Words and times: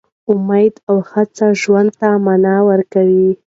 امید 0.33 0.73
او 0.89 0.97
هڅه 1.11 1.45
ژوند 1.61 1.89
ته 1.99 2.07
مانا 2.25 2.55
ورکوي. 2.69 3.29